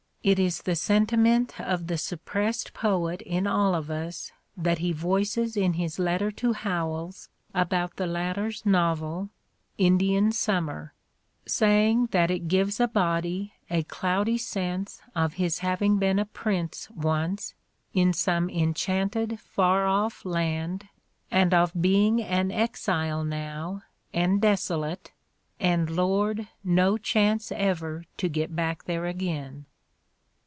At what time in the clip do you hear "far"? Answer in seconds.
19.39-19.87